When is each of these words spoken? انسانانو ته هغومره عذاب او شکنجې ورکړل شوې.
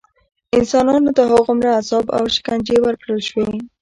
انسانانو 0.57 1.11
ته 1.17 1.23
هغومره 1.31 1.69
عذاب 1.79 2.05
او 2.17 2.23
شکنجې 2.35 2.77
ورکړل 2.81 3.19
شوې. 3.29 3.49